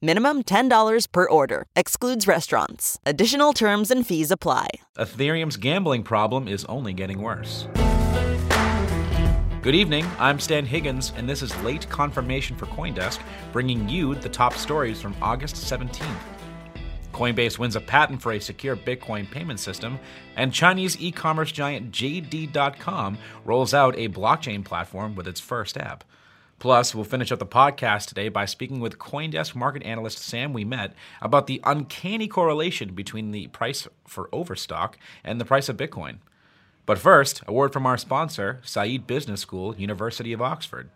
Minimum 0.00 0.44
$10 0.44 1.06
per 1.12 1.28
order. 1.28 1.66
Excludes 1.76 2.26
restaurants. 2.26 2.98
Additional 3.04 3.52
terms 3.52 3.90
and 3.90 4.06
fees 4.06 4.30
apply. 4.30 4.68
Ethereum's 4.96 5.58
gambling 5.58 6.04
problem 6.04 6.48
is 6.48 6.64
only 6.70 6.94
getting 6.94 7.20
worse. 7.20 7.68
Good 9.60 9.74
evening, 9.74 10.06
I'm 10.18 10.40
Stan 10.40 10.64
Higgins, 10.64 11.12
and 11.18 11.28
this 11.28 11.42
is 11.42 11.54
Late 11.62 11.86
Confirmation 11.90 12.56
for 12.56 12.64
Coindesk, 12.64 13.20
bringing 13.52 13.88
you 13.90 14.14
the 14.14 14.28
top 14.30 14.54
stories 14.54 15.02
from 15.02 15.14
August 15.20 15.56
17th. 15.56 16.16
Coinbase 17.12 17.58
wins 17.58 17.76
a 17.76 17.80
patent 17.80 18.22
for 18.22 18.32
a 18.32 18.40
secure 18.40 18.74
Bitcoin 18.74 19.30
payment 19.30 19.60
system, 19.60 19.98
and 20.34 20.50
Chinese 20.52 20.98
e 20.98 21.12
commerce 21.12 21.52
giant 21.52 21.92
JD.com 21.92 23.18
rolls 23.44 23.74
out 23.74 23.98
a 23.98 24.08
blockchain 24.08 24.64
platform 24.64 25.14
with 25.14 25.28
its 25.28 25.40
first 25.40 25.76
app. 25.76 26.04
Plus, 26.62 26.94
we'll 26.94 27.02
finish 27.02 27.32
up 27.32 27.40
the 27.40 27.44
podcast 27.44 28.06
today 28.06 28.28
by 28.28 28.44
speaking 28.44 28.78
with 28.78 28.96
Coindesk 28.96 29.56
market 29.56 29.82
analyst 29.82 30.18
Sam 30.18 30.54
Ouimet 30.54 30.92
about 31.20 31.48
the 31.48 31.60
uncanny 31.64 32.28
correlation 32.28 32.94
between 32.94 33.32
the 33.32 33.48
price 33.48 33.88
for 34.06 34.28
Overstock 34.30 34.96
and 35.24 35.40
the 35.40 35.44
price 35.44 35.68
of 35.68 35.76
Bitcoin. 35.76 36.18
But 36.86 37.00
first, 37.00 37.42
a 37.48 37.52
word 37.52 37.72
from 37.72 37.84
our 37.84 37.98
sponsor, 37.98 38.60
Said 38.62 39.08
Business 39.08 39.40
School, 39.40 39.74
University 39.74 40.32
of 40.32 40.40
Oxford. 40.40 40.88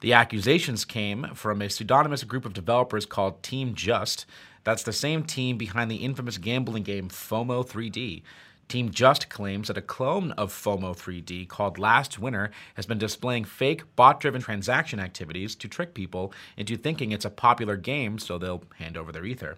The 0.00 0.12
accusations 0.12 0.84
came 0.84 1.28
from 1.34 1.62
a 1.62 1.70
pseudonymous 1.70 2.24
group 2.24 2.44
of 2.44 2.52
developers 2.52 3.06
called 3.06 3.42
Team 3.42 3.74
Just. 3.74 4.26
That's 4.62 4.82
the 4.82 4.92
same 4.92 5.24
team 5.24 5.56
behind 5.56 5.90
the 5.90 6.04
infamous 6.04 6.36
gambling 6.36 6.82
game 6.82 7.08
FOMO 7.08 7.66
3D. 7.66 8.20
Team 8.70 8.92
Just 8.92 9.28
claims 9.28 9.66
that 9.66 9.76
a 9.76 9.82
clone 9.82 10.30
of 10.32 10.52
FOMO 10.52 10.96
3D 10.96 11.48
called 11.48 11.76
Last 11.76 12.20
Winner 12.20 12.52
has 12.76 12.86
been 12.86 12.98
displaying 12.98 13.44
fake 13.44 13.82
bot 13.96 14.20
driven 14.20 14.40
transaction 14.40 15.00
activities 15.00 15.56
to 15.56 15.66
trick 15.66 15.92
people 15.92 16.32
into 16.56 16.76
thinking 16.76 17.10
it's 17.10 17.24
a 17.24 17.30
popular 17.30 17.76
game 17.76 18.16
so 18.20 18.38
they'll 18.38 18.62
hand 18.78 18.96
over 18.96 19.10
their 19.10 19.24
Ether. 19.24 19.56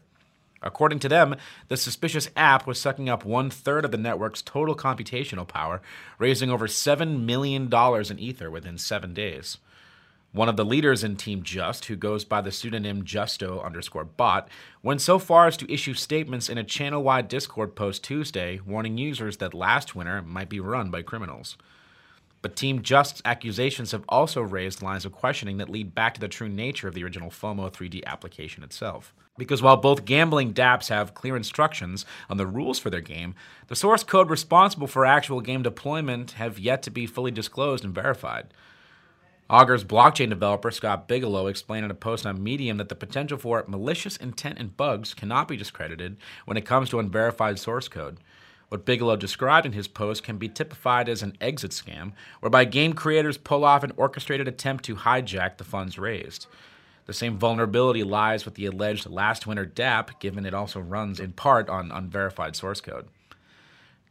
According 0.63 1.01
to 1.01 1.11
them, 1.11 1.37
the 1.69 1.77
suspicious 1.77 2.31
app 2.37 2.67
was 2.67 2.81
sucking 2.81 3.11
up 3.11 3.23
one 3.23 3.51
third 3.51 3.85
of 3.85 3.91
the 3.91 3.99
network's 3.99 4.41
total 4.41 4.75
computational 4.75 5.47
power, 5.47 5.83
raising 6.19 6.49
over 6.49 6.67
$7 6.67 7.23
million 7.23 7.71
in 7.71 8.19
Ether 8.19 8.51
within 8.51 8.79
seven 8.79 9.13
days. 9.13 9.59
One 10.35 10.49
of 10.49 10.57
the 10.57 10.65
leaders 10.65 11.05
in 11.05 11.17
Team 11.17 11.43
Just, 11.43 11.85
who 11.85 11.95
goes 11.95 12.25
by 12.25 12.41
the 12.41 12.51
pseudonym 12.51 13.05
Justo 13.05 13.61
underscore 13.61 14.05
bot, 14.05 14.49
went 14.83 15.03
so 15.03 15.19
far 15.19 15.47
as 15.47 15.59
to 15.59 15.71
issue 15.71 15.93
statements 15.93 16.49
in 16.49 16.57
a 16.57 16.65
channel 16.65 17.03
wide 17.03 17.29
Discord 17.29 17.77
post 17.77 18.03
Tuesday 18.03 18.59
warning 18.65 18.97
users 18.97 19.37
that 19.37 19.53
Last 19.53 19.95
Winner 19.95 20.23
might 20.23 20.49
be 20.49 20.59
run 20.59 20.91
by 20.91 21.03
criminals. 21.03 21.59
But 22.41 22.57
Team 22.57 22.81
Just's 22.81 23.21
accusations 23.27 23.93
have 23.93 24.05
also 24.09 24.41
raised 24.41 24.81
lines 24.81 25.05
of 25.05 25.13
questioning 25.13 25.59
that 25.59 25.69
lead 25.69 25.95
back 25.95 26.15
to 26.15 26.21
the 26.21 26.29
true 26.29 26.49
nature 26.49 26.89
of 26.89 26.95
the 26.95 27.05
original 27.05 27.29
FOMO 27.29 27.71
3D 27.71 28.03
application 28.07 28.63
itself. 28.63 29.13
Because 29.37 29.61
while 29.61 29.77
both 29.77 30.07
gambling 30.07 30.55
dApps 30.55 30.89
have 30.89 31.13
clear 31.13 31.37
instructions 31.37 32.07
on 32.31 32.39
the 32.39 32.47
rules 32.47 32.79
for 32.79 32.89
their 32.89 33.03
game, 33.03 33.35
the 33.69 33.77
source 33.77 34.03
code 34.03 34.31
responsible 34.31 34.87
for 34.87 35.05
actual 35.05 35.43
game 35.43 35.63
deployment 35.63 36.33
have 36.33 36.59
yet 36.59 36.83
to 36.85 36.91
be 36.91 37.07
fully 37.07 37.31
disclosed 37.31 37.85
and 37.85 37.95
verified. 37.95 38.47
Augur's 39.53 39.85
blockchain 39.85 40.31
developer 40.31 40.71
Scott 40.71 41.07
Bigelow 41.07 41.47
explained 41.47 41.85
in 41.85 41.91
a 41.91 41.95
post 41.95 42.25
on 42.25 42.43
Medium 42.43 42.79
that 42.79 42.89
the 42.89 42.95
potential 42.95 43.37
for 43.37 43.63
malicious 43.69 44.17
intent 44.17 44.59
and 44.59 44.75
bugs 44.79 45.13
cannot 45.13 45.47
be 45.47 45.59
discredited 45.59 46.17
when 46.47 46.57
it 46.57 46.65
comes 46.65 46.89
to 46.89 46.99
unverified 46.99 47.59
source 47.59 47.87
code. 47.87 48.17
What 48.71 48.87
Bigelow 48.87 49.17
described 49.17 49.67
in 49.67 49.73
his 49.73 49.89
post 49.89 50.23
can 50.23 50.39
be 50.39 50.49
typified 50.49 51.07
as 51.07 51.23
an 51.23 51.37
exit 51.39 51.73
scam, 51.73 52.13
whereby 52.41 52.65
game 52.65 52.95
creators 52.95 53.37
pull 53.37 53.63
off 53.63 53.83
an 53.83 53.93
orchestrated 53.99 54.49
attempt 54.49 54.87
to 54.87 54.97
hijack 54.97 55.59
the 55.59 55.65
funds 55.65 55.99
raised. 55.99 56.47
The 57.05 57.13
same 57.13 57.37
vulnerability 57.37 58.05
lies 58.05 58.47
with 58.47 58.55
the 58.55 58.65
alleged 58.65 59.07
Last 59.07 59.47
Winner 59.47 59.67
dApp, 59.67 60.19
given 60.19 60.47
it 60.47 60.55
also 60.55 60.81
runs 60.81 61.21
in 61.21 61.33
part 61.33 61.69
on 61.69 61.93
unverified 61.93 62.57
source 62.57 62.81
code. 62.81 63.07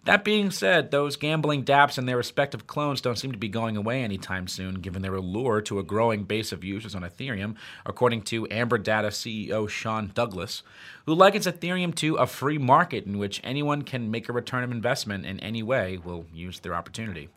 That 0.05 0.23
being 0.23 0.49
said, 0.49 0.89
those 0.89 1.15
gambling 1.15 1.63
dApps 1.63 1.99
and 1.99 2.09
their 2.09 2.17
respective 2.17 2.65
clones 2.65 3.01
don't 3.01 3.19
seem 3.19 3.31
to 3.33 3.37
be 3.37 3.47
going 3.47 3.77
away 3.77 4.01
anytime 4.01 4.47
soon, 4.47 4.81
given 4.81 5.03
their 5.03 5.13
allure 5.13 5.61
to 5.61 5.77
a 5.77 5.83
growing 5.83 6.23
base 6.23 6.51
of 6.51 6.63
users 6.63 6.95
on 6.95 7.03
Ethereum, 7.03 7.55
according 7.85 8.23
to 8.23 8.47
Amber 8.49 8.79
Data 8.79 9.09
CEO 9.09 9.69
Sean 9.69 10.09
Douglas, 10.15 10.63
who 11.05 11.13
likens 11.13 11.45
Ethereum 11.45 11.93
to 11.95 12.15
a 12.15 12.25
free 12.25 12.57
market 12.57 13.05
in 13.05 13.19
which 13.19 13.41
anyone 13.43 13.83
can 13.83 14.09
make 14.09 14.27
a 14.27 14.33
return 14.33 14.63
of 14.63 14.71
investment 14.71 15.23
in 15.23 15.39
any 15.39 15.61
way 15.61 15.99
will 16.03 16.25
use 16.33 16.59
their 16.61 16.73
opportunity. 16.73 17.29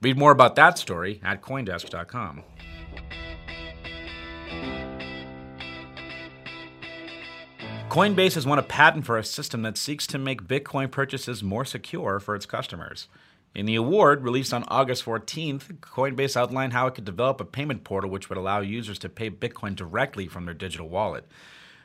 Read 0.00 0.16
more 0.16 0.30
about 0.30 0.54
that 0.54 0.78
story 0.78 1.20
at 1.24 1.42
Coindesk.com. 1.42 2.44
Coinbase 7.96 8.34
has 8.34 8.46
won 8.46 8.58
a 8.58 8.62
patent 8.62 9.06
for 9.06 9.16
a 9.16 9.24
system 9.24 9.62
that 9.62 9.78
seeks 9.78 10.06
to 10.08 10.18
make 10.18 10.42
Bitcoin 10.42 10.90
purchases 10.90 11.42
more 11.42 11.64
secure 11.64 12.20
for 12.20 12.34
its 12.34 12.44
customers. 12.44 13.08
In 13.54 13.64
the 13.64 13.74
award, 13.74 14.22
released 14.22 14.52
on 14.52 14.64
August 14.68 15.02
14th, 15.02 15.78
Coinbase 15.78 16.36
outlined 16.36 16.74
how 16.74 16.86
it 16.88 16.94
could 16.94 17.06
develop 17.06 17.40
a 17.40 17.46
payment 17.46 17.84
portal 17.84 18.10
which 18.10 18.28
would 18.28 18.36
allow 18.36 18.60
users 18.60 18.98
to 18.98 19.08
pay 19.08 19.30
Bitcoin 19.30 19.74
directly 19.74 20.28
from 20.28 20.44
their 20.44 20.52
digital 20.52 20.90
wallet. 20.90 21.26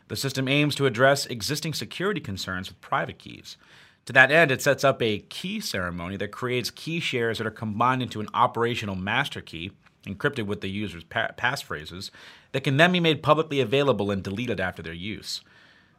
The 0.09 0.17
system 0.17 0.49
aims 0.49 0.75
to 0.75 0.85
address 0.85 1.27
existing 1.27 1.75
security 1.75 2.19
concerns 2.19 2.67
with 2.67 2.81
private 2.81 3.17
keys. 3.17 3.55
To 4.03 4.11
that 4.11 4.33
end, 4.33 4.51
it 4.51 4.61
sets 4.61 4.83
up 4.83 5.01
a 5.01 5.19
key 5.19 5.61
ceremony 5.61 6.17
that 6.17 6.33
creates 6.33 6.71
key 6.71 6.99
shares 6.99 7.37
that 7.37 7.47
are 7.47 7.51
combined 7.51 8.01
into 8.01 8.19
an 8.19 8.27
operational 8.33 8.95
master 8.95 9.39
key 9.39 9.71
encrypted 10.05 10.45
with 10.45 10.59
the 10.59 10.69
user's 10.69 11.03
pa- 11.03 11.31
passphrases, 11.37 12.11
that 12.51 12.65
can 12.65 12.77
then 12.77 12.91
be 12.91 12.99
made 12.99 13.23
publicly 13.23 13.61
available 13.61 14.11
and 14.11 14.23
deleted 14.23 14.59
after 14.59 14.81
their 14.81 14.93
use. 14.93 15.41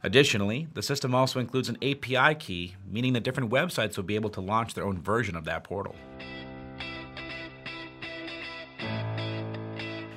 Additionally, 0.04 0.66
the 0.74 0.82
system 0.82 1.14
also 1.14 1.38
includes 1.38 1.68
an 1.68 1.76
API 1.76 2.34
key, 2.34 2.74
meaning 2.90 3.12
that 3.12 3.22
different 3.22 3.50
websites 3.50 3.96
will 3.96 4.04
be 4.04 4.16
able 4.16 4.30
to 4.30 4.40
launch 4.40 4.74
their 4.74 4.84
own 4.84 5.00
version 5.00 5.36
of 5.36 5.44
that 5.44 5.62
portal. 5.62 5.94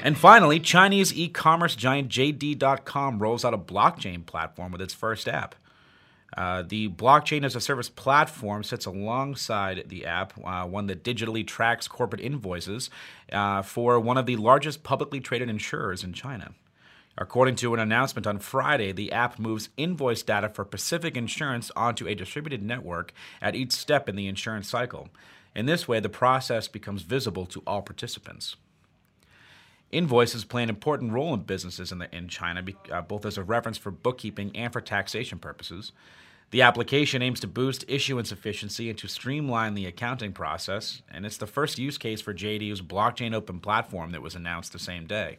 And 0.02 0.18
finally, 0.18 0.60
Chinese 0.60 1.14
e 1.14 1.28
commerce 1.28 1.76
giant 1.76 2.10
JD.com 2.10 3.20
rolls 3.20 3.44
out 3.44 3.54
a 3.54 3.58
blockchain 3.58 4.26
platform 4.26 4.72
with 4.72 4.82
its 4.82 4.94
first 4.94 5.28
app. 5.28 5.56
Uh, 6.36 6.64
the 6.68 6.90
blockchain 6.90 7.46
as 7.46 7.56
a 7.56 7.62
service 7.62 7.90
platform 7.90 8.64
sits 8.64 8.86
alongside 8.86 9.86
the 9.88 10.06
app, 10.06 10.34
uh, 10.44 10.66
one 10.66 10.88
that 10.88 11.04
digitally 11.04 11.46
tracks 11.46 11.88
corporate 11.88 12.22
invoices 12.22 12.90
uh, 13.32 13.62
for 13.62 14.00
one 14.00 14.18
of 14.18 14.26
the 14.26 14.36
largest 14.36 14.84
publicly 14.84 15.20
traded 15.20 15.50
insurers 15.50 16.04
in 16.04 16.12
China. 16.12 16.52
According 17.18 17.56
to 17.58 17.74
an 17.74 17.80
announcement 17.80 18.28
on 18.28 18.40
Friday, 18.40 18.92
the 18.92 19.12
app 19.12 19.40
moves 19.40 19.70
invoice 19.78 20.22
data 20.22 20.50
for 20.50 20.66
Pacific 20.66 21.16
Insurance 21.16 21.72
onto 21.76 22.08
a 22.08 22.16
distributed 22.16 22.62
network 22.62 23.14
at 23.42 23.56
each 23.56 23.72
step 23.72 24.10
in 24.10 24.18
the 24.18 24.28
insurance 24.28 24.68
cycle. 24.68 25.10
In 25.56 25.66
this 25.66 25.88
way, 25.88 26.02
the 26.02 26.10
process 26.10 26.68
becomes 26.68 27.04
visible 27.04 27.46
to 27.46 27.64
all 27.66 27.82
participants. 27.82 28.58
Invoices 29.92 30.44
play 30.44 30.64
an 30.64 30.70
important 30.70 31.14
role 31.14 31.34
in 31.34 31.42
businesses 31.42 31.94
in, 31.94 32.00
the, 32.00 32.14
in 32.14 32.28
China, 32.28 32.62
uh, 32.92 33.02
both 33.02 33.26
as 33.26 33.38
a 33.38 33.44
reference 33.44 33.78
for 33.78 33.92
bookkeeping 33.92 34.52
and 34.54 34.74
for 34.74 34.82
taxation 34.82 35.40
purposes. 35.40 35.94
The 36.52 36.64
application 36.64 37.22
aims 37.22 37.40
to 37.40 37.48
boost 37.48 37.86
issuance 37.88 38.32
efficiency 38.32 38.90
and 38.90 38.98
to 39.00 39.08
streamline 39.08 39.74
the 39.74 39.86
accounting 39.86 40.34
process, 40.34 41.02
and 41.10 41.26
it's 41.26 41.38
the 41.38 41.48
first 41.48 41.80
use 41.80 41.98
case 41.98 42.20
for 42.20 42.34
JD's 42.34 42.82
blockchain 42.82 43.34
open 43.34 43.60
platform 43.62 44.12
that 44.12 44.22
was 44.22 44.36
announced 44.36 44.74
the 44.74 44.80
same 44.80 45.06
day. 45.08 45.38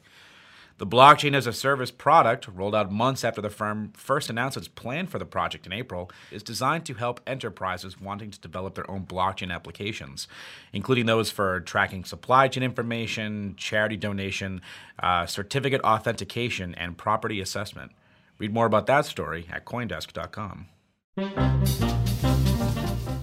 The 0.78 0.86
blockchain 0.86 1.34
as 1.34 1.46
a 1.46 1.54
service 1.54 1.90
product, 1.90 2.48
rolled 2.48 2.74
out 2.74 2.92
months 2.92 3.24
after 3.24 3.40
the 3.40 3.48
firm 3.48 3.92
first 3.94 4.28
announced 4.28 4.58
its 4.58 4.68
plan 4.68 5.06
for 5.06 5.18
the 5.18 5.24
project 5.24 5.64
in 5.64 5.72
April, 5.72 6.10
is 6.30 6.42
designed 6.42 6.84
to 6.84 6.94
help 6.94 7.20
enterprises 7.26 7.98
wanting 7.98 8.30
to 8.30 8.38
develop 8.38 8.74
their 8.74 8.90
own 8.90 9.06
blockchain 9.06 9.50
applications, 9.50 10.28
including 10.74 11.06
those 11.06 11.30
for 11.30 11.60
tracking 11.60 12.04
supply 12.04 12.48
chain 12.48 12.62
information, 12.62 13.54
charity 13.56 13.96
donation, 13.96 14.60
uh, 15.02 15.24
certificate 15.24 15.80
authentication, 15.80 16.74
and 16.74 16.98
property 16.98 17.40
assessment. 17.40 17.92
Read 18.38 18.52
more 18.52 18.66
about 18.66 18.84
that 18.86 19.06
story 19.06 19.46
at 19.50 19.64
Coindesk.com. 19.64 20.66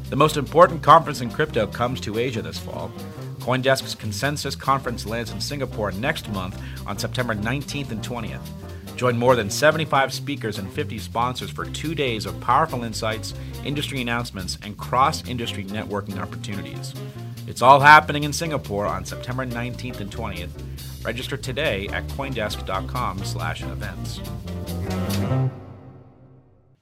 The 0.09 0.15
most 0.15 0.37
important 0.37 0.81
conference 0.81 1.21
in 1.21 1.29
crypto 1.29 1.67
comes 1.67 2.01
to 2.01 2.17
Asia 2.17 2.41
this 2.41 2.57
fall. 2.57 2.91
Coindesk's 3.43 3.93
Consensus 3.93 4.55
Conference 4.55 5.05
lands 5.05 5.31
in 5.31 5.41
Singapore 5.41 5.91
next 5.91 6.29
month 6.29 6.57
on 6.87 6.97
September 6.97 7.35
19th 7.35 7.91
and 7.91 8.01
20th. 8.01 8.39
Join 8.95 9.17
more 9.17 9.35
than 9.35 9.49
75 9.49 10.13
speakers 10.13 10.59
and 10.59 10.71
50 10.71 10.97
sponsors 10.97 11.49
for 11.49 11.65
two 11.65 11.93
days 11.93 12.25
of 12.25 12.39
powerful 12.39 12.85
insights, 12.85 13.33
industry 13.65 13.99
announcements, 13.99 14.57
and 14.63 14.77
cross 14.77 15.27
industry 15.27 15.65
networking 15.65 16.21
opportunities. 16.21 16.93
It's 17.45 17.61
all 17.61 17.81
happening 17.81 18.23
in 18.23 18.31
Singapore 18.31 18.85
on 18.85 19.03
September 19.03 19.45
19th 19.45 19.99
and 19.99 20.09
20th. 20.09 21.03
Register 21.03 21.35
today 21.35 21.89
at 21.89 22.07
coindesk.com/events. 22.07 25.02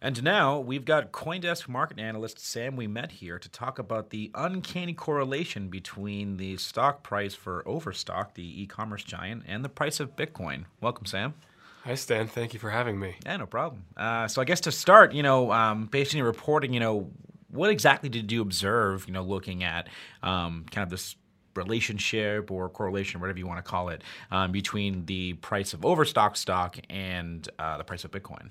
And 0.03 0.23
now 0.23 0.59
we've 0.59 0.83
got 0.83 1.11
Coindesk 1.11 1.67
market 1.67 1.99
analyst 1.99 2.39
Sam 2.39 2.75
Ouimet 2.75 3.11
here 3.11 3.37
to 3.37 3.47
talk 3.47 3.77
about 3.77 4.09
the 4.09 4.31
uncanny 4.33 4.95
correlation 4.95 5.67
between 5.67 6.37
the 6.37 6.57
stock 6.57 7.03
price 7.03 7.35
for 7.35 7.61
Overstock, 7.67 8.33
the 8.33 8.63
e-commerce 8.63 9.03
giant, 9.03 9.43
and 9.47 9.63
the 9.63 9.69
price 9.69 9.99
of 9.99 10.15
Bitcoin. 10.15 10.65
Welcome, 10.81 11.05
Sam. 11.05 11.35
Hi, 11.83 11.93
Stan. 11.93 12.27
Thank 12.27 12.55
you 12.55 12.59
for 12.59 12.71
having 12.71 12.97
me. 12.97 13.13
Yeah, 13.27 13.37
no 13.37 13.45
problem. 13.45 13.83
Uh, 13.95 14.27
so 14.27 14.41
I 14.41 14.45
guess 14.45 14.61
to 14.61 14.71
start, 14.71 15.13
you 15.13 15.21
know, 15.21 15.51
um, 15.51 15.85
based 15.85 16.15
on 16.15 16.17
your 16.17 16.25
reporting, 16.25 16.73
you 16.73 16.79
know, 16.79 17.11
what 17.49 17.69
exactly 17.69 18.09
did 18.09 18.31
you 18.31 18.41
observe, 18.41 19.05
you 19.05 19.13
know, 19.13 19.21
looking 19.21 19.63
at 19.63 19.87
um, 20.23 20.65
kind 20.71 20.83
of 20.83 20.89
this 20.89 21.15
relationship 21.55 22.49
or 22.49 22.69
correlation, 22.69 23.21
whatever 23.21 23.37
you 23.37 23.45
want 23.45 23.63
to 23.63 23.69
call 23.69 23.89
it, 23.89 24.03
um, 24.31 24.51
between 24.51 25.05
the 25.05 25.33
price 25.33 25.73
of 25.73 25.85
Overstock 25.85 26.37
stock 26.37 26.79
and 26.89 27.47
uh, 27.59 27.77
the 27.77 27.83
price 27.83 28.03
of 28.03 28.09
Bitcoin? 28.09 28.49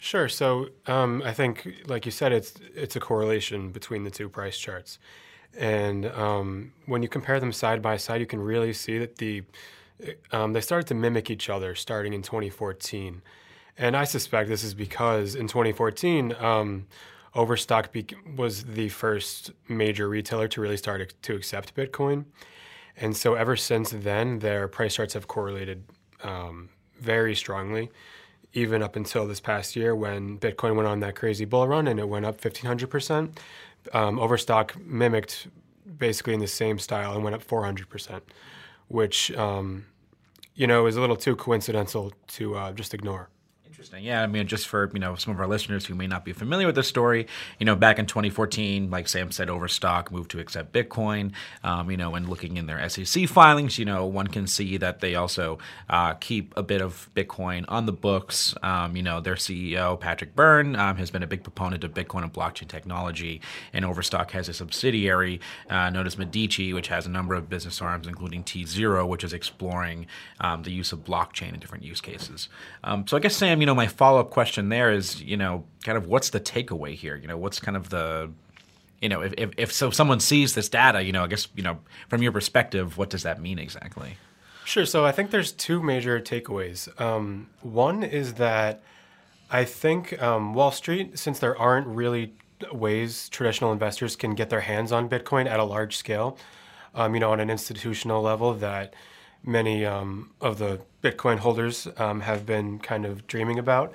Sure. 0.00 0.30
So 0.30 0.70
um, 0.86 1.22
I 1.26 1.34
think, 1.34 1.84
like 1.86 2.06
you 2.06 2.10
said, 2.10 2.32
it's 2.32 2.54
it's 2.74 2.96
a 2.96 3.00
correlation 3.00 3.70
between 3.70 4.02
the 4.02 4.10
two 4.10 4.30
price 4.30 4.56
charts, 4.56 4.98
and 5.56 6.06
um, 6.06 6.72
when 6.86 7.02
you 7.02 7.08
compare 7.08 7.38
them 7.38 7.52
side 7.52 7.82
by 7.82 7.98
side, 7.98 8.18
you 8.18 8.26
can 8.26 8.40
really 8.40 8.72
see 8.72 8.96
that 8.98 9.16
the 9.16 9.42
um, 10.32 10.54
they 10.54 10.62
started 10.62 10.86
to 10.88 10.94
mimic 10.94 11.30
each 11.30 11.50
other 11.50 11.74
starting 11.74 12.14
in 12.14 12.22
2014, 12.22 13.20
and 13.76 13.94
I 13.94 14.04
suspect 14.04 14.48
this 14.48 14.64
is 14.64 14.74
because 14.74 15.34
in 15.34 15.46
2014. 15.46 16.34
Um, 16.40 16.86
Overstock 17.32 17.94
was 18.36 18.64
the 18.64 18.88
first 18.88 19.52
major 19.68 20.08
retailer 20.08 20.48
to 20.48 20.60
really 20.60 20.76
start 20.76 21.14
to 21.22 21.36
accept 21.36 21.76
Bitcoin. 21.76 22.24
And 22.96 23.16
so 23.16 23.34
ever 23.34 23.54
since 23.54 23.90
then, 23.90 24.40
their 24.40 24.66
price 24.66 24.96
charts 24.96 25.14
have 25.14 25.28
correlated 25.28 25.84
um, 26.24 26.70
very 26.98 27.36
strongly 27.36 27.88
even 28.52 28.82
up 28.82 28.96
until 28.96 29.26
this 29.26 29.40
past 29.40 29.76
year 29.76 29.94
when 29.94 30.38
Bitcoin 30.38 30.74
went 30.74 30.88
on 30.88 31.00
that 31.00 31.14
crazy 31.14 31.44
bull 31.44 31.68
run 31.68 31.86
and 31.86 32.00
it 32.00 32.08
went 32.08 32.26
up 32.26 32.40
1,500%. 32.40 33.36
Um, 33.92 34.18
Overstock 34.18 34.78
mimicked 34.84 35.48
basically 35.98 36.34
in 36.34 36.40
the 36.40 36.46
same 36.46 36.78
style 36.78 37.14
and 37.14 37.22
went 37.22 37.34
up 37.34 37.46
400%, 37.46 38.20
which, 38.88 39.30
um, 39.32 39.86
you 40.54 40.66
know, 40.66 40.86
is 40.86 40.96
a 40.96 41.00
little 41.00 41.16
too 41.16 41.36
coincidental 41.36 42.12
to 42.28 42.56
uh, 42.56 42.72
just 42.72 42.92
ignore. 42.92 43.28
Interesting. 43.80 44.04
Yeah, 44.04 44.22
I 44.22 44.26
mean, 44.26 44.46
just 44.46 44.68
for 44.68 44.90
you 44.92 45.00
know 45.00 45.14
some 45.14 45.32
of 45.32 45.40
our 45.40 45.46
listeners 45.46 45.86
who 45.86 45.94
may 45.94 46.06
not 46.06 46.22
be 46.22 46.34
familiar 46.34 46.66
with 46.66 46.74
the 46.74 46.82
story, 46.82 47.26
you 47.58 47.64
know, 47.64 47.74
back 47.74 47.98
in 47.98 48.04
2014, 48.04 48.90
like 48.90 49.08
Sam 49.08 49.30
said, 49.30 49.48
Overstock 49.48 50.12
moved 50.12 50.30
to 50.32 50.38
accept 50.38 50.74
Bitcoin. 50.74 51.32
Um, 51.64 51.90
you 51.90 51.96
know, 51.96 52.14
and 52.14 52.28
looking 52.28 52.58
in 52.58 52.66
their 52.66 52.86
SEC 52.90 53.26
filings, 53.26 53.78
you 53.78 53.86
know, 53.86 54.04
one 54.04 54.26
can 54.26 54.46
see 54.46 54.76
that 54.76 55.00
they 55.00 55.14
also 55.14 55.56
uh, 55.88 56.12
keep 56.12 56.52
a 56.58 56.62
bit 56.62 56.82
of 56.82 57.08
Bitcoin 57.16 57.64
on 57.68 57.86
the 57.86 57.92
books. 57.92 58.54
Um, 58.62 58.96
you 58.96 59.02
know, 59.02 59.18
their 59.18 59.36
CEO 59.36 59.98
Patrick 59.98 60.36
Byrne 60.36 60.76
um, 60.76 60.98
has 60.98 61.10
been 61.10 61.22
a 61.22 61.26
big 61.26 61.42
proponent 61.42 61.82
of 61.82 61.94
Bitcoin 61.94 62.22
and 62.22 62.34
blockchain 62.34 62.68
technology, 62.68 63.40
and 63.72 63.86
Overstock 63.86 64.32
has 64.32 64.50
a 64.50 64.52
subsidiary 64.52 65.40
uh, 65.70 65.88
known 65.88 66.06
as 66.06 66.18
Medici, 66.18 66.74
which 66.74 66.88
has 66.88 67.06
a 67.06 67.10
number 67.10 67.34
of 67.34 67.48
business 67.48 67.80
arms, 67.80 68.06
including 68.06 68.44
T 68.44 68.66
Zero, 68.66 69.06
which 69.06 69.24
is 69.24 69.32
exploring 69.32 70.06
um, 70.38 70.64
the 70.64 70.70
use 70.70 70.92
of 70.92 70.98
blockchain 71.02 71.54
in 71.54 71.60
different 71.60 71.82
use 71.82 72.02
cases. 72.02 72.50
Um, 72.84 73.06
so 73.06 73.16
I 73.16 73.20
guess 73.20 73.34
Sam, 73.34 73.62
you 73.62 73.66
know 73.66 73.69
know, 73.70 73.74
my 73.74 73.86
follow 73.86 74.20
up 74.20 74.30
question 74.30 74.68
there 74.68 74.92
is, 74.92 75.22
you 75.22 75.36
know, 75.36 75.64
kind 75.84 75.96
of 75.96 76.06
what's 76.06 76.30
the 76.30 76.40
takeaway 76.40 76.94
here? 76.94 77.16
You 77.16 77.28
know, 77.28 77.38
what's 77.38 77.60
kind 77.60 77.76
of 77.76 77.88
the, 77.88 78.30
you 79.00 79.08
know, 79.08 79.22
if, 79.22 79.32
if, 79.38 79.50
if 79.56 79.72
so 79.72 79.90
someone 79.90 80.20
sees 80.20 80.54
this 80.54 80.68
data, 80.68 81.02
you 81.02 81.12
know, 81.12 81.24
I 81.24 81.26
guess, 81.26 81.48
you 81.54 81.62
know, 81.62 81.78
from 82.08 82.22
your 82.22 82.32
perspective, 82.32 82.98
what 82.98 83.10
does 83.10 83.22
that 83.22 83.40
mean 83.40 83.58
exactly? 83.58 84.16
Sure. 84.64 84.86
So 84.86 85.04
I 85.04 85.12
think 85.12 85.30
there's 85.30 85.52
two 85.52 85.82
major 85.82 86.20
takeaways. 86.20 87.00
Um, 87.00 87.48
one 87.62 88.02
is 88.02 88.34
that 88.34 88.82
I 89.50 89.64
think 89.64 90.20
um, 90.22 90.54
Wall 90.54 90.70
Street, 90.70 91.18
since 91.18 91.38
there 91.38 91.58
aren't 91.58 91.86
really 91.86 92.34
ways 92.72 93.28
traditional 93.30 93.72
investors 93.72 94.16
can 94.16 94.34
get 94.34 94.50
their 94.50 94.60
hands 94.60 94.92
on 94.92 95.08
Bitcoin 95.08 95.46
at 95.46 95.58
a 95.58 95.64
large 95.64 95.96
scale, 95.96 96.38
um, 96.94 97.14
you 97.14 97.20
know, 97.20 97.32
on 97.32 97.40
an 97.40 97.50
institutional 97.50 98.22
level 98.22 98.52
that 98.54 98.94
many 99.44 99.84
um, 99.84 100.30
of 100.40 100.58
the 100.58 100.80
Bitcoin 101.02 101.38
holders 101.38 101.88
um, 101.96 102.20
have 102.20 102.44
been 102.44 102.78
kind 102.78 103.06
of 103.06 103.26
dreaming 103.26 103.58
about. 103.58 103.92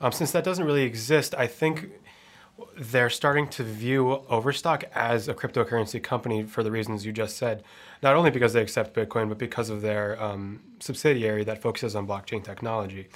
Um, 0.00 0.12
since 0.12 0.32
that 0.32 0.44
doesn't 0.44 0.64
really 0.64 0.82
exist, 0.82 1.34
I 1.36 1.46
think 1.46 1.90
they're 2.76 3.10
starting 3.10 3.48
to 3.48 3.62
view 3.62 4.22
Overstock 4.28 4.84
as 4.94 5.28
a 5.28 5.34
cryptocurrency 5.34 6.02
company 6.02 6.42
for 6.42 6.62
the 6.62 6.70
reasons 6.70 7.06
you 7.06 7.12
just 7.12 7.36
said. 7.36 7.62
Not 8.02 8.16
only 8.16 8.30
because 8.30 8.52
they 8.52 8.62
accept 8.62 8.94
Bitcoin, 8.94 9.28
but 9.28 9.38
because 9.38 9.70
of 9.70 9.82
their 9.82 10.20
um, 10.22 10.60
subsidiary 10.78 11.44
that 11.44 11.60
focuses 11.60 11.94
on 11.94 12.06
blockchain 12.06 12.42
technology. 12.42 13.08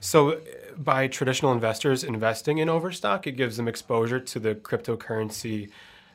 So, 0.00 0.40
by 0.76 1.08
traditional 1.08 1.52
investors 1.52 2.04
investing 2.04 2.58
in 2.58 2.68
Overstock, 2.68 3.26
it 3.26 3.32
gives 3.32 3.56
them 3.56 3.66
exposure 3.66 4.20
to 4.20 4.38
the 4.38 4.54
cryptocurrency 4.54 5.70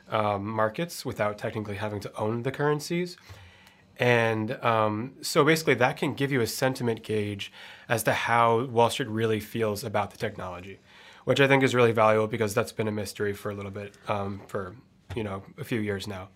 um, 0.08 0.46
markets 0.46 1.04
without 1.04 1.38
technically 1.38 1.76
having 1.76 2.00
to 2.00 2.16
own 2.16 2.42
the 2.42 2.52
currencies. 2.52 3.16
And 3.98 4.52
um, 4.64 5.12
so 5.20 5.44
basically, 5.44 5.74
that 5.74 5.96
can 5.96 6.14
give 6.14 6.32
you 6.32 6.40
a 6.40 6.46
sentiment 6.46 7.02
gauge 7.02 7.52
as 7.88 8.02
to 8.04 8.12
how 8.12 8.64
Wall 8.64 8.90
Street 8.90 9.08
really 9.08 9.40
feels 9.40 9.84
about 9.84 10.10
the 10.10 10.18
technology, 10.18 10.80
which 11.24 11.40
I 11.40 11.46
think 11.46 11.62
is 11.62 11.74
really 11.74 11.92
valuable 11.92 12.26
because 12.26 12.54
that's 12.54 12.72
been 12.72 12.88
a 12.88 12.92
mystery 12.92 13.32
for 13.32 13.50
a 13.50 13.54
little 13.54 13.70
bit 13.70 13.94
um, 14.08 14.40
for 14.46 14.74
you 15.14 15.22
know 15.22 15.42
a 15.58 15.64
few 15.64 15.80
years 15.80 16.06
now. 16.06 16.28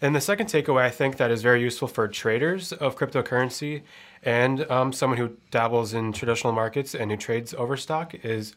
And 0.00 0.14
the 0.14 0.20
second 0.20 0.46
takeaway 0.46 0.82
I 0.82 0.90
think 0.90 1.18
that 1.18 1.30
is 1.30 1.42
very 1.42 1.60
useful 1.62 1.88
for 1.88 2.08
traders 2.08 2.72
of 2.72 2.96
cryptocurrency 2.96 3.82
and 4.22 4.68
um, 4.70 4.92
someone 4.92 5.18
who 5.18 5.36
dabbles 5.50 5.94
in 5.94 6.12
traditional 6.12 6.52
markets 6.52 6.94
and 6.94 7.10
who 7.10 7.16
trades 7.16 7.54
overstock 7.54 8.14
is 8.24 8.54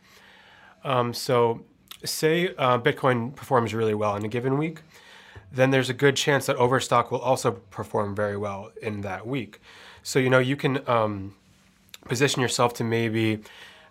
um, 0.84 1.14
so 1.14 1.64
say 2.04 2.56
uh, 2.56 2.80
Bitcoin 2.80 3.36
performs 3.36 3.74
really 3.74 3.94
well 3.94 4.16
in 4.16 4.26
a 4.26 4.28
given 4.28 4.58
week 4.58 4.82
then 5.52 5.72
there's 5.72 5.90
a 5.90 5.94
good 5.94 6.16
chance 6.16 6.46
that 6.48 6.56
Overstock 6.58 7.12
will 7.12 7.20
also 7.20 7.52
perform 7.52 8.16
very 8.16 8.38
well 8.38 8.72
in 8.82 9.02
that 9.02 9.26
week. 9.26 9.60
So, 10.04 10.20
you 10.20 10.30
know, 10.30 10.40
you 10.40 10.56
can 10.56 10.88
um, 10.88 11.36
position 12.06 12.42
yourself 12.42 12.74
to 12.76 12.84
maybe, 12.84 13.40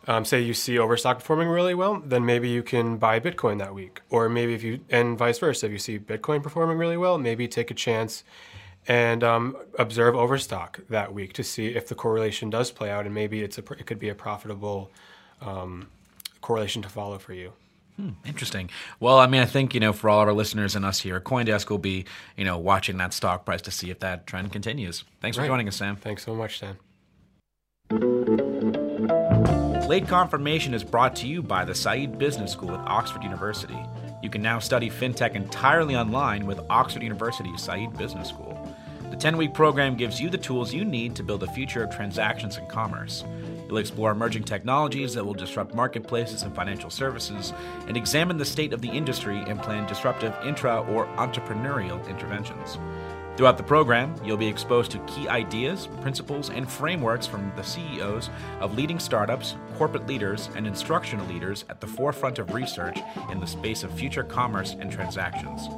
um, 0.06 0.24
say 0.24 0.40
you 0.40 0.54
see 0.54 0.78
Overstock 0.78 1.18
performing 1.18 1.48
really 1.48 1.74
well, 1.74 2.02
then 2.04 2.24
maybe 2.24 2.48
you 2.48 2.62
can 2.62 2.96
buy 2.96 3.20
Bitcoin 3.20 3.58
that 3.58 3.74
week. 3.74 4.00
Or 4.10 4.28
maybe 4.28 4.54
if 4.54 4.62
you, 4.62 4.80
and 4.90 5.18
vice 5.18 5.38
versa, 5.38 5.66
if 5.66 5.72
you 5.72 5.78
see 5.78 5.98
Bitcoin 5.98 6.42
performing 6.42 6.78
really 6.78 6.96
well, 6.96 7.18
maybe 7.18 7.48
take 7.48 7.70
a 7.70 7.74
chance 7.74 8.24
and 8.88 9.24
um, 9.24 9.56
observe 9.78 10.14
Overstock 10.14 10.80
that 10.88 11.12
week 11.12 11.32
to 11.34 11.42
see 11.42 11.68
if 11.68 11.88
the 11.88 11.94
correlation 11.94 12.50
does 12.50 12.70
play 12.70 12.90
out, 12.90 13.04
and 13.04 13.14
maybe 13.14 13.42
it's 13.42 13.58
a 13.58 13.62
it 13.72 13.86
could 13.86 13.98
be 13.98 14.08
a 14.08 14.14
profitable 14.14 14.90
um, 15.40 15.88
correlation 16.40 16.82
to 16.82 16.88
follow 16.88 17.18
for 17.18 17.34
you. 17.34 17.52
Hmm, 17.96 18.10
interesting. 18.26 18.68
Well, 19.00 19.18
I 19.18 19.26
mean, 19.26 19.40
I 19.40 19.46
think 19.46 19.72
you 19.72 19.80
know, 19.80 19.92
for 19.92 20.10
all 20.10 20.20
of 20.20 20.28
our 20.28 20.34
listeners 20.34 20.76
and 20.76 20.84
us 20.84 21.00
here, 21.00 21.18
CoinDesk 21.18 21.70
will 21.70 21.78
be 21.78 22.04
you 22.36 22.44
know 22.44 22.58
watching 22.58 22.98
that 22.98 23.14
stock 23.14 23.44
price 23.46 23.62
to 23.62 23.70
see 23.70 23.90
if 23.90 24.00
that 24.00 24.26
trend 24.26 24.52
continues. 24.52 25.04
Thanks 25.20 25.38
right. 25.38 25.44
for 25.44 25.48
joining 25.48 25.68
us, 25.68 25.76
Sam. 25.76 25.96
Thanks 25.96 26.24
so 26.24 26.34
much, 26.34 26.58
Sam. 26.58 26.78
Late 29.88 30.08
Confirmation 30.08 30.74
is 30.74 30.82
brought 30.82 31.14
to 31.16 31.28
you 31.28 31.42
by 31.42 31.64
the 31.64 31.74
Said 31.74 32.18
Business 32.18 32.52
School 32.52 32.72
at 32.72 32.88
Oxford 32.88 33.22
University. 33.22 33.78
You 34.20 34.28
can 34.28 34.42
now 34.42 34.58
study 34.58 34.90
fintech 34.90 35.36
entirely 35.36 35.94
online 35.94 36.44
with 36.44 36.60
Oxford 36.68 37.04
University's 37.04 37.62
Said 37.62 37.96
Business 37.96 38.28
School. 38.28 38.76
The 39.10 39.16
10 39.16 39.36
week 39.36 39.54
program 39.54 39.96
gives 39.96 40.20
you 40.20 40.28
the 40.28 40.36
tools 40.36 40.74
you 40.74 40.84
need 40.84 41.14
to 41.14 41.22
build 41.22 41.44
a 41.44 41.46
future 41.52 41.84
of 41.84 41.94
transactions 41.94 42.56
and 42.56 42.68
commerce. 42.68 43.24
You'll 43.68 43.78
explore 43.78 44.12
emerging 44.12 44.44
technologies 44.44 45.14
that 45.14 45.24
will 45.24 45.34
disrupt 45.34 45.74
marketplaces 45.74 46.42
and 46.42 46.54
financial 46.54 46.90
services, 46.90 47.52
and 47.88 47.96
examine 47.96 48.36
the 48.36 48.44
state 48.44 48.72
of 48.72 48.80
the 48.80 48.90
industry 48.90 49.42
and 49.46 49.60
plan 49.60 49.86
disruptive 49.86 50.34
intra 50.44 50.82
or 50.82 51.06
entrepreneurial 51.16 52.06
interventions. 52.08 52.78
Throughout 53.36 53.58
the 53.58 53.62
program, 53.62 54.14
you'll 54.24 54.38
be 54.38 54.46
exposed 54.46 54.90
to 54.92 54.98
key 55.00 55.28
ideas, 55.28 55.88
principles, 56.00 56.48
and 56.48 56.70
frameworks 56.70 57.26
from 57.26 57.52
the 57.54 57.62
CEOs 57.62 58.30
of 58.60 58.74
leading 58.74 58.98
startups, 58.98 59.56
corporate 59.76 60.06
leaders, 60.06 60.48
and 60.56 60.66
instructional 60.66 61.26
leaders 61.26 61.66
at 61.68 61.78
the 61.80 61.86
forefront 61.86 62.38
of 62.38 62.54
research 62.54 62.98
in 63.30 63.38
the 63.38 63.46
space 63.46 63.84
of 63.84 63.92
future 63.92 64.24
commerce 64.24 64.74
and 64.80 64.90
transactions. 64.90 65.68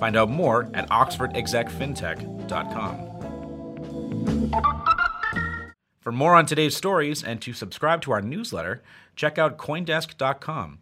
Find 0.00 0.16
out 0.16 0.30
more 0.30 0.68
at 0.74 0.90
oxfordexecfintech.com. 0.90 3.15
For 6.06 6.12
more 6.12 6.36
on 6.36 6.46
today's 6.46 6.76
stories 6.76 7.24
and 7.24 7.42
to 7.42 7.52
subscribe 7.52 8.00
to 8.02 8.12
our 8.12 8.22
newsletter, 8.22 8.80
check 9.16 9.38
out 9.38 9.58
Coindesk.com. 9.58 10.78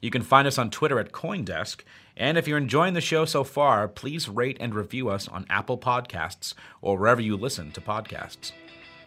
You 0.00 0.10
can 0.12 0.22
find 0.22 0.46
us 0.46 0.56
on 0.56 0.70
Twitter 0.70 1.00
at 1.00 1.10
Coindesk, 1.10 1.80
and 2.16 2.38
if 2.38 2.46
you're 2.46 2.58
enjoying 2.58 2.94
the 2.94 3.00
show 3.00 3.24
so 3.24 3.42
far, 3.42 3.88
please 3.88 4.28
rate 4.28 4.56
and 4.60 4.72
review 4.72 5.08
us 5.08 5.26
on 5.26 5.46
Apple 5.50 5.78
Podcasts 5.78 6.54
or 6.80 6.96
wherever 6.96 7.20
you 7.20 7.36
listen 7.36 7.72
to 7.72 7.80
podcasts. 7.80 8.52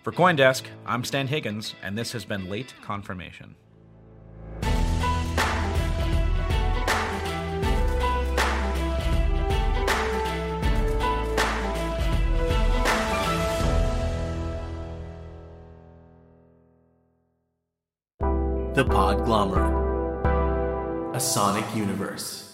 For 0.04 0.12
Coindesk, 0.12 0.64
I'm 0.86 1.06
Stan 1.06 1.28
Higgins, 1.28 1.74
and 1.82 1.98
this 1.98 2.12
has 2.12 2.26
been 2.26 2.50
Late 2.50 2.74
Confirmation. 2.82 3.56
Podglomerate, 19.02 21.16
a 21.16 21.20
sonic 21.20 21.66
universe. 21.76 22.51